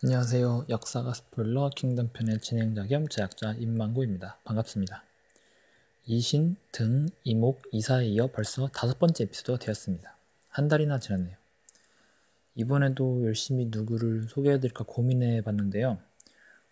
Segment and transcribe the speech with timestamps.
[0.00, 0.66] 안녕하세요.
[0.68, 4.38] 역사가 스포일러 킹덤 편의 진행자 겸 제작자 임만구입니다.
[4.44, 5.02] 반갑습니다.
[6.06, 10.14] 이신, 등, 이목, 이사에 이어 벌써 다섯 번째 에피소드가 되었습니다.
[10.50, 11.34] 한 달이나 지났네요.
[12.54, 15.98] 이번에도 열심히 누구를 소개해드릴까 고민해 봤는데요.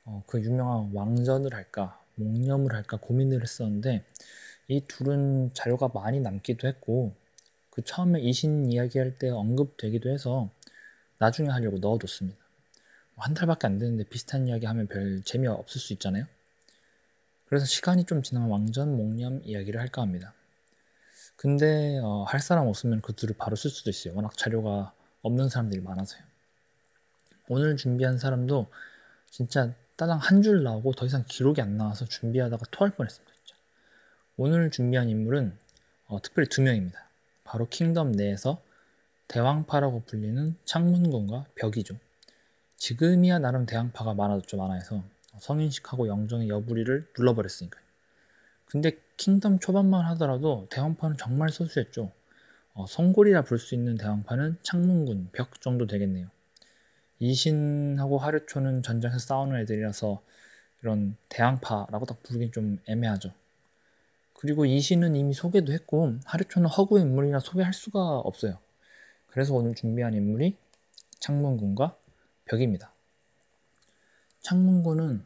[0.04, 4.04] 어, 그 유명한 왕전을 할까, 목념을 할까 고민을 했었는데
[4.68, 7.12] 이 둘은 자료가 많이 남기도 했고
[7.70, 10.48] 그 처음에 이신 이야기할 때 언급되기도 해서
[11.18, 12.45] 나중에 하려고 넣어뒀습니다.
[13.16, 16.26] 한 달밖에 안 되는데 비슷한 이야기 하면 별 재미 없을 수 있잖아요.
[17.46, 20.34] 그래서 시간이 좀 지나면 왕전 목념 이야기를 할까 합니다.
[21.36, 24.14] 근데 어, 할 사람 없으면 그 둘을 바로 쓸 수도 있어요.
[24.14, 24.92] 워낙 자료가
[25.22, 26.22] 없는 사람들이 많아서요.
[27.48, 28.66] 오늘 준비한 사람도
[29.30, 33.32] 진짜 따당 한 줄 나오고 더 이상 기록이 안 나와서 준비하다가 토할 뻔했습니다.
[33.34, 33.54] 진짜.
[34.36, 35.56] 오늘 준비한 인물은
[36.08, 37.08] 어, 특별히 두 명입니다.
[37.44, 38.60] 바로 킹덤 내에서
[39.28, 41.96] 대왕파라고 불리는 창문군과 벽이죠.
[42.76, 45.02] 지금이야 나름 대왕파가 많아졌죠 만화에서
[45.38, 47.82] 성인식하고 영정의 여불위를 눌러버렸으니까요.
[48.66, 52.10] 근데 킹덤 초반만 하더라도 대왕파는 정말 소수였죠.
[52.74, 56.28] 어, 성골이라 부를 수 있는 대왕파는 창문군, 벽 정도 되겠네요.
[57.18, 60.20] 이신하고 하료초는 전장에서 싸우는 애들이라서
[60.82, 63.32] 이런 대왕파라고 딱 부르긴 좀 애매하죠.
[64.34, 68.58] 그리고 이신은 이미 소개도 했고 하류초는 허구 인물이라 소개할 수가 없어요.
[69.28, 70.56] 그래서 오늘 준비한 인물이
[71.20, 71.96] 창문군과
[72.46, 72.92] 벽입니다.
[74.40, 75.24] 창문군은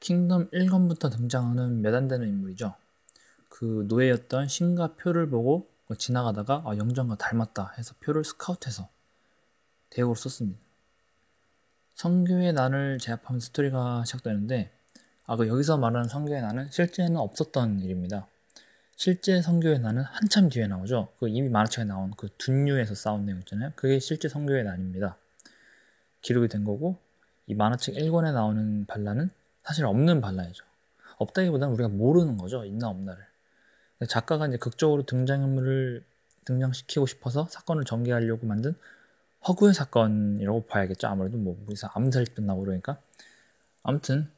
[0.00, 2.74] 킹덤 1권부터 등장하는 몇 안 되는 인물이죠.
[3.48, 8.88] 그 노예였던 신과 표를 보고 뭐 지나가다가 아, 영정과 닮았다 해서 표를 스카우트해서
[9.90, 10.60] 대역으로 썼습니다.
[11.94, 14.70] 성교의 난을 제압하면 스토리가 시작되는데
[15.26, 18.28] 아, 그 여기서 말하는 성교의 난은 실제는 없었던 일입니다.
[18.96, 21.08] 실제 성교의 난은 한참 뒤에 나오죠.
[21.18, 23.72] 그 이미 만화책에 나온 그 둔유에서 싸운 내용 있잖아요.
[23.76, 25.16] 그게 실제 성교의 난입니다.
[26.22, 26.96] 기록이 된 거고
[27.46, 29.30] 이 만화책 1권에 나오는 반란은
[29.62, 30.64] 사실 없는 반란이죠.
[31.18, 32.64] 없다기보다는 우리가 모르는 거죠.
[32.64, 33.22] 있나 없나를.
[34.08, 36.04] 작가가 이제 극적으로 등장인물을
[36.44, 38.74] 등장시키고 싶어서 사건을 전개하려고 만든
[39.46, 41.06] 허구의 사건이라고 봐야겠죠.
[41.08, 42.98] 아무래도 뭐 무슨 암살이 끝나고 그러니까.
[43.82, 44.30] 아무튼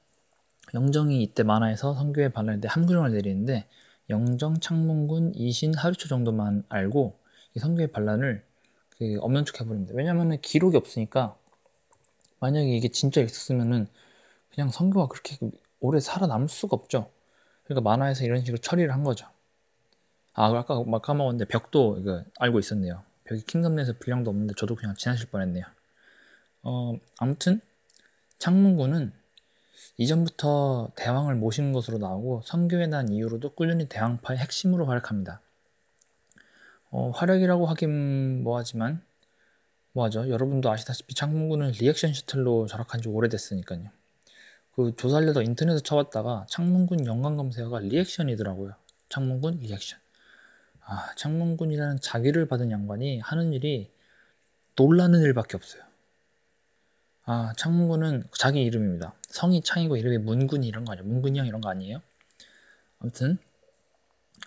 [0.75, 3.67] 영정이 이때 만화에서 성교의 반란인데 함구령을 내리는데
[4.09, 7.19] 영정, 창문군, 이신, 하루초 정도만 알고
[7.55, 8.45] 이 성교의 반란을
[8.99, 9.95] 그 없는 척 해버립니다.
[9.95, 11.37] 왜냐하면 기록이 없으니까
[12.41, 13.87] 만약에 이게 진짜 있었으면은
[14.53, 15.39] 그냥 성교가 그렇게
[15.79, 17.11] 오래 살아남을 수가 없죠.
[17.65, 19.27] 그러니까 만화에서 이런 식으로 처리를 한 거죠.
[20.33, 23.03] 아, 아까 막 까먹었는데 벽도 이거 알고 있었네요.
[23.25, 25.65] 벽이 킹덤 내에서 분량도 없는데 저도 그냥 지나칠 뻔했네요.
[26.63, 27.61] 어, 아무튼
[28.39, 29.13] 창문군은
[29.99, 35.41] 이전부터 대왕을 모신 것으로 나오고 성교의 난 이후로도 꾸준히 대왕파의 핵심으로 활약합니다.
[36.91, 39.03] 어, 활약이라고 하긴 뭐하지만
[39.93, 40.29] 뭐하죠?
[40.29, 43.91] 여러분도 아시다시피 창문군은 리액션 셔틀로 전락한 지 오래됐으니까요.
[44.73, 48.75] 그 조사하려다 인터넷에 쳐봤다가 창문군 연관 검색어가 리액션이더라고요.
[49.09, 49.99] 창문군 리액션.
[50.83, 53.91] 아, 창문군이라는 작위를 받은 양반이 하는 일이
[54.77, 55.83] 놀라는 일밖에 없어요.
[57.25, 59.15] 아, 창문군은 자기 이름입니다.
[59.29, 61.07] 성이 창이고 이름이 문군이 이런 거 아니에요?
[61.07, 62.01] 문군이 형 이런 거 아니에요?
[62.99, 63.39] 아무튼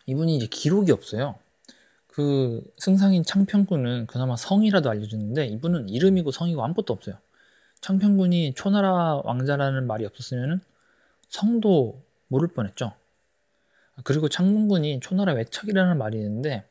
[0.05, 1.35] 이분이 이제 기록이 없어요.
[2.13, 7.15] 그 승상인 창평군은 그나마 성이라도 알려주는데 이분은 이름이고 성이고 아무것도 없어요.
[7.81, 10.61] 창평군이 초나라 왕자라는 말이 없었으면
[11.27, 12.93] 성도 모를 뻔했죠.
[14.03, 16.69] 그리고 창문군이 초나라 외척이라는 말이 있는데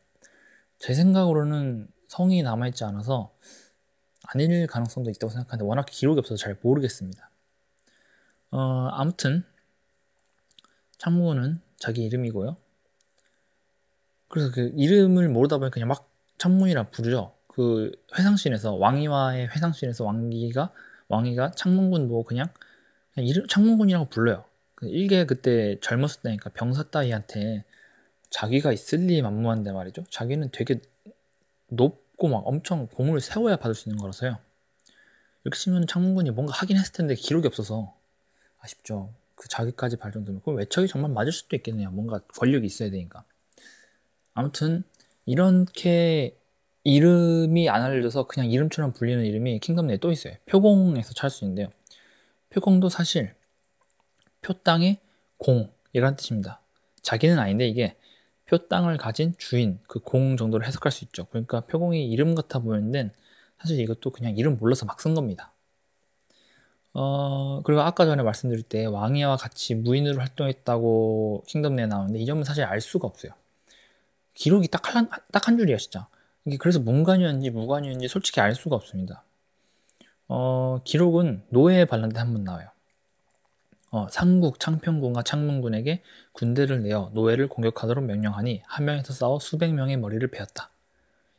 [0.78, 3.34] 제 생각으로는 성이 남아있지 않아서
[4.22, 7.30] 아닐 가능성도 있다고 생각하는데 워낙 기록이 없어서 잘 모르겠습니다.
[8.52, 8.60] 어,
[8.92, 9.44] 아무튼
[10.98, 12.56] 창문군은 자기 이름이고요.
[14.32, 17.34] 그래서 그 이름을 모르다 보니까 그냥 막 창문이라 부르죠.
[17.48, 20.72] 그 회상씬에서 왕이와의 회상씬에서 왕기가
[21.08, 22.48] 왕이가 창문군 보고 그냥,
[23.12, 24.46] 그냥 이름 창문군이라고 불러요.
[24.74, 27.64] 그 일개 그때 젊었을 때니까 병사 따위한테
[28.30, 30.04] 자기가 있을 리 만무한데 말이죠.
[30.08, 30.80] 자기는 되게
[31.68, 34.38] 높고 막 엄청 공을 세워야 받을 수 있는 거라서요.
[35.54, 37.94] 치면 창문군이 뭔가 하긴 했을 텐데 기록이 없어서
[38.60, 39.12] 아쉽죠.
[39.34, 41.90] 그 자기까지 발전되면 그 외척이 정말 맞을 수도 있겠네요.
[41.90, 43.26] 뭔가 권력이 있어야 되니까.
[44.34, 44.84] 아무튼
[45.26, 46.36] 이렇게
[46.84, 50.34] 이름이 안 알려져서 그냥 이름처럼 불리는 이름이 킹덤 내에 또 있어요.
[50.46, 51.68] 표공에서 찾을 수 있는데요.
[52.50, 53.34] 표공도 사실
[54.42, 54.98] 표 땅의
[55.38, 56.60] 공이라는 뜻입니다.
[57.02, 57.96] 자기는 아닌데 이게
[58.46, 61.26] 표 땅을 가진 주인 그 공 정도를 해석할 수 있죠.
[61.26, 63.10] 그러니까 표공이 이름 같아 보이는데
[63.60, 65.52] 사실 이것도 그냥 이름 몰라서 막 쓴 겁니다.
[66.94, 72.44] 어, 그리고 아까 전에 말씀드릴 때 왕이와 같이 무인으로 활동했다고 킹덤 내에 나오는데 이 점은
[72.44, 73.32] 사실 알 수가 없어요.
[74.34, 76.06] 기록이 딱 한, 딱한 줄이야, 진짜.
[76.44, 79.22] 이게 그래서 문관이었는지 무관이었는지 솔직히 알 수가 없습니다.
[80.28, 82.68] 어, 기록은 노예에 반란 때 한 번 나와요.
[83.90, 86.02] 어, 상국 창평군과 창문군에게
[86.32, 90.70] 군대를 내어 노예를 공격하도록 명령하니 한 명에서 싸워 수백 명의 머리를 베었다.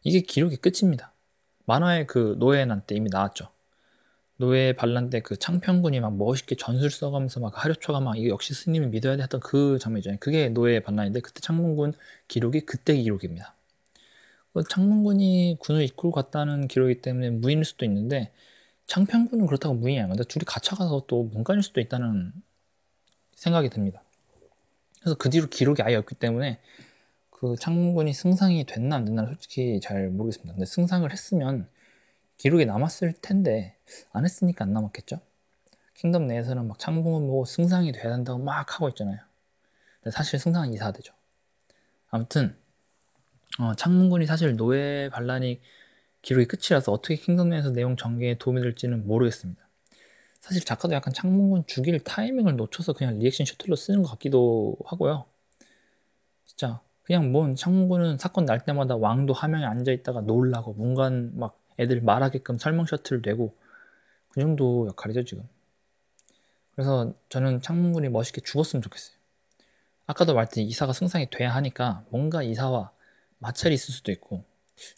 [0.03, 1.11] 이게 기록의 끝입니다.
[1.65, 3.47] 만화의 그 노예 난때 이미 나왔죠.
[4.37, 8.89] 노예 반란 때 그 창평군이 막 멋있게 전술 써가면서 막 하려초가 막 이거 역시 스님을
[8.89, 10.17] 믿어야 돼 했던 그 장면 이잖아요.
[10.19, 11.93] 그게 노예 반란인데 그때 창문군
[12.27, 13.55] 기록이 그때 기록입니다.
[14.53, 18.31] 그 창문군이 군을 이끌고 갔다는 기록이기 때문에 무인일 수도 있는데
[18.87, 20.23] 창평군은 그렇다고 무인이 아닙니다.
[20.27, 22.33] 둘이 갇혀가서 또 문간일 수도 있다는
[23.35, 24.03] 생각이 듭니다.
[24.99, 26.59] 그래서 그 뒤로 기록이 아예 없기 때문에
[27.29, 30.53] 그 창문군이 승상이 됐나 안 됐나 솔직히 잘 모르겠습니다.
[30.53, 31.67] 근데 승상을 했으면
[32.37, 33.77] 기록이 남았을 텐데
[34.11, 35.19] 안 했으니까 안 남았겠죠?
[35.95, 39.19] 킹덤 내에서는 막 창문군 보고 승상이 돼야 된다고 막 하고 있잖아요.
[40.01, 41.13] 근데 사실 승상은 이사되죠.
[42.09, 42.55] 아무튼
[43.59, 45.61] 어, 창문군이 사실 노예 반란이
[46.21, 49.61] 기록이 끝이라서 어떻게 킹덤 내에서 내용 전개에 도움이 될지는 모르겠습니다.
[50.39, 55.25] 사실 작가도 약간 창문군 죽일 타이밍을 놓쳐서 그냥 리액션 셔틀로 쓰는 것 같기도 하고요.
[56.45, 62.01] 진짜 그냥 뭔 창문군은 사건 날 때마다 왕도 화면에 앉아 있다가 놀라고 문간 막 애들
[62.01, 63.55] 말하게끔 설명 셔틀 되고
[64.29, 65.47] 그 정도 역할이죠 지금.
[66.75, 69.15] 그래서 저는 창문군이 멋있게 죽었으면 좋겠어요.
[70.05, 72.91] 아까도 말했듯이 이사가 승상이 돼야 하니까 뭔가 이사와
[73.37, 74.43] 마찰이 있을 수도 있고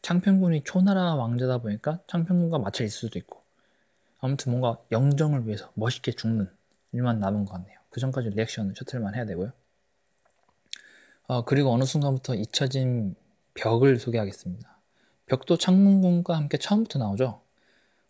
[0.01, 3.44] 창평군이 초나라 왕자다 보니까 창평군과 마찰이 있을 수도 있고
[4.19, 6.50] 아무튼 뭔가 영정을 위해서 멋있게 죽는
[6.94, 7.78] 일만 남은 것 같네요.
[7.89, 9.51] 그 전까지 리액션 셔틀만 해야 되고요.
[11.28, 13.16] 어, 그리고 어느 순간부터 잊혀진
[13.54, 14.75] 벽을 소개하겠습니다.
[15.25, 17.42] 벽도 창문군과 함께 처음부터 나오죠.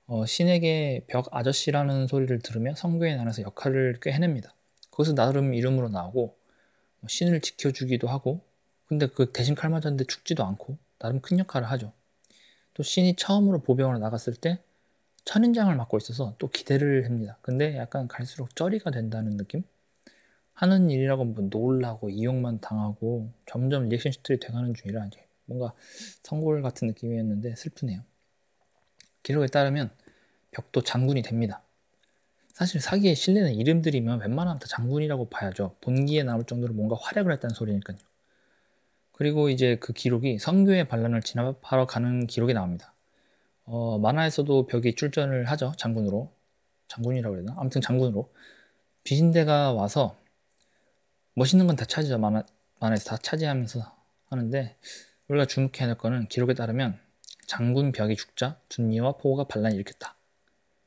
[0.08, 4.54] 어, 신에게 벽 아저씨라는 소리를 들으며 성교의 난에서 역할을 꽤 해냅니다.
[4.92, 6.38] 거기서 나름 이름으로 나오고
[7.00, 8.42] 뭐 신을 지켜주기도 하고
[8.88, 11.94] 근데 그 대신 칼 맞았는데 죽지도 않고 나름 큰 역할을 하죠.
[12.74, 14.60] 또 신이 처음으로 보병으로 나갔을 때
[15.24, 17.38] 천인장을 맡고 있어서 또 기대를 합니다.
[17.42, 19.64] 근데 약간 갈수록 쩌리가 된다는 느낌?
[20.54, 25.74] 하는 일이라고 뭐 놀라고 이용만 당하고 점점 리액션 시트이 돼가는 중이라 이제 뭔가
[26.24, 28.02] 성골 같은 느낌이었는데 슬프네요.
[29.24, 29.92] 기록에 따르면
[30.52, 31.64] 벽도 장군이 됩니다.
[32.54, 35.76] 사실 사기의 신뢰는 이름들이면 웬만하면 다 장군이라고 봐야죠.
[35.82, 37.98] 본기에 남을 정도로 뭔가 활약을 했다는 소리니까요.
[39.12, 42.94] 그리고 이제 그 기록이 성교의 반란을 진압하러 가는 기록이 나옵니다.
[43.66, 45.74] 어, 만화에서도 벽이 출전을 하죠.
[45.78, 46.32] 장군으로.
[46.88, 47.56] 장군이라고 해야 되나?
[47.60, 48.32] 아무튼 장군으로.
[49.04, 50.18] 비신대가 와서
[51.34, 52.18] 멋있는 건 다 차지죠.
[52.18, 52.44] 만화,
[52.80, 53.82] 만화에서 다 차지하면서
[54.28, 54.78] 하는데
[55.28, 57.00] 우리가 주목해야 할 거는 기록에 따르면
[57.48, 60.16] 장군 벽이 죽자 준리와 포고가 반란을 일으켰다.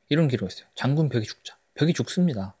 [0.09, 0.67] 이런 기록이 있어요.
[0.75, 1.57] 장군 벽이 죽자.
[1.75, 2.55] 벽이 죽습니다.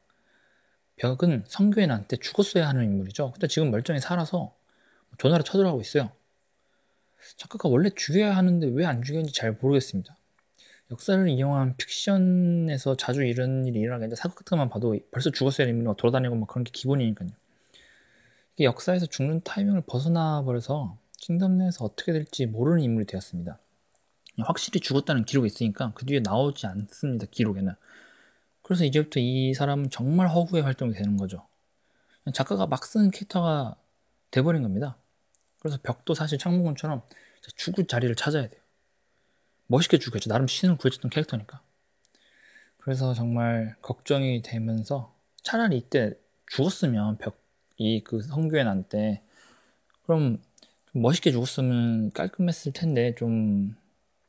[0.97, 3.31] 벽은 성교의 난때 죽었어야 하는 인물이죠.
[3.31, 4.55] 근데 지금 멀쩡히 살아서
[5.17, 6.11] 전화를 쳐들어가고 있어요.
[7.37, 10.15] 작가가 원래 죽여야 하는데 왜 안 죽였는지 잘 모르겠습니다.
[10.91, 15.95] 역사를 이용한 픽션에서 자주 이런 일이 일어나겠는데 사극 같은 것만 봐도 벌써 죽었어야 하는 인물이
[15.97, 17.29] 돌아다니고 막 그런 게 기본이니까요.
[18.59, 23.59] 역사에서 죽는 타이밍을 벗어나 버려서 킹덤 내에서 어떻게 될지 모르는 인물이 되었습니다.
[24.39, 27.25] 확실히 죽었다는 기록이 있으니까 그 뒤에 나오지 않습니다.
[27.29, 27.73] 기록에는.
[28.61, 31.45] 그래서 이제부터 이 사람은 정말 허구의 활동이 되는 거죠.
[32.33, 33.75] 작가가 막 쓰는 캐릭터가
[34.31, 34.97] 돼버린 겁니다.
[35.59, 37.01] 그래서 벽도 사실 창문군처럼
[37.55, 38.61] 죽을 자리를 찾아야 돼요.
[39.67, 40.29] 멋있게 죽였죠.
[40.29, 41.61] 나름 신을 구해줬던 캐릭터니까.
[42.77, 46.13] 그래서 정말 걱정이 되면서 차라리 이때
[46.47, 47.39] 죽었으면 벽,
[47.77, 49.21] 이 그 성교에 난 때,
[50.03, 50.41] 그럼
[50.93, 53.75] 멋있게 죽었으면 깔끔했을 텐데 좀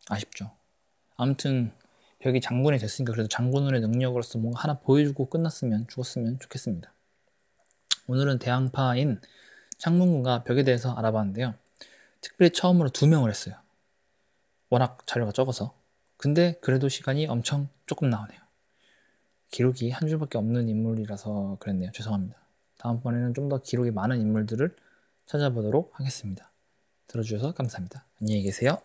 [0.09, 0.51] 아쉽죠.
[1.17, 1.73] 아무튼
[2.19, 6.93] 벽이 장군이 됐으니까 그래도 장군의 능력으로서 뭔가 하나 보여주고 끝났으면 죽었으면 좋겠습니다.
[8.07, 9.21] 오늘은 대항파인
[9.79, 11.55] 창문군과 벽에 대해서 알아봤는데요.
[12.21, 13.55] 특별히 처음으로 두 명을 했어요.
[14.69, 15.75] 워낙 자료가 적어서.
[16.19, 18.39] 근데 그래도 시간이 엄청 조금 나오네요.
[19.51, 21.91] 기록이 한 줄밖에 없는 인물이라서 그랬네요.
[21.93, 22.37] 죄송합니다.
[22.79, 24.77] 다음번에는 좀 더 기록이 많은 인물들을
[25.27, 26.50] 찾아보도록 하겠습니다.
[27.11, 28.05] 들어주셔서 감사합니다.
[28.21, 28.79] 안녕히 계세요.